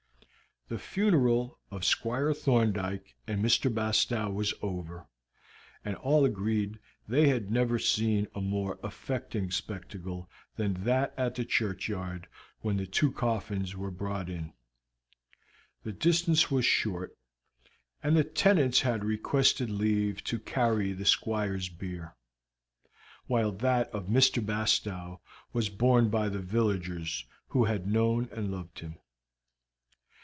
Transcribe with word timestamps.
The 0.69 0.79
funeral 0.79 1.59
of 1.69 1.83
Squire 1.83 2.33
Thorndyke 2.33 3.13
and 3.27 3.43
Mr. 3.43 3.69
Bastow 3.73 4.29
was 4.29 4.53
over, 4.61 5.05
and 5.83 5.97
all 5.97 6.23
agreed 6.23 6.79
they 7.05 7.27
had 7.27 7.51
never 7.51 7.77
seen 7.77 8.29
a 8.33 8.39
more 8.39 8.79
affecting 8.81 9.51
spectacle 9.51 10.29
than 10.55 10.85
that 10.85 11.13
at 11.17 11.35
the 11.35 11.43
churchyard 11.43 12.25
when 12.61 12.77
the 12.77 12.87
two 12.87 13.11
coffins 13.11 13.75
were 13.75 13.91
brought 13.91 14.29
in. 14.29 14.53
The 15.83 15.91
distance 15.91 16.49
was 16.49 16.63
short, 16.63 17.17
and 18.01 18.15
the 18.15 18.23
tenants 18.23 18.79
had 18.79 19.03
requested 19.03 19.69
leave 19.69 20.23
to 20.23 20.39
carry 20.39 20.93
the 20.93 21.03
Squire's 21.03 21.67
bier, 21.67 22.15
while 23.27 23.51
that 23.51 23.89
of 23.89 24.05
Mr. 24.07 24.45
Bastow 24.45 25.19
was 25.51 25.67
borne 25.67 26.07
by 26.07 26.29
the 26.29 26.39
villagers 26.39 27.25
who 27.49 27.65
had 27.65 27.87
known 27.91 28.29
and 28.31 28.49
loved 28.49 28.79
him. 28.79 28.95